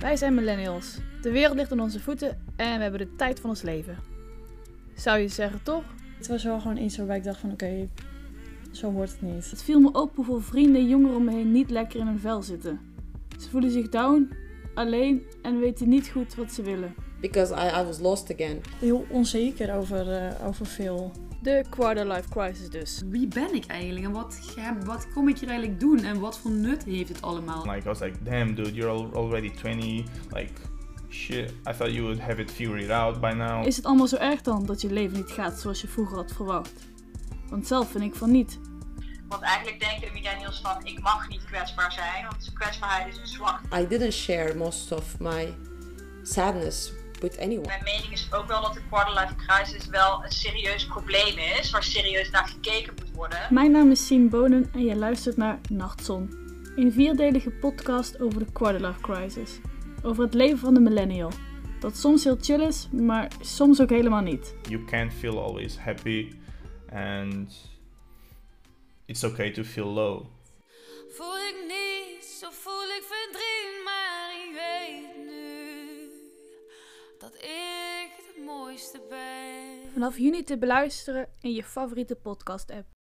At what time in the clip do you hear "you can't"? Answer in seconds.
64.68-65.12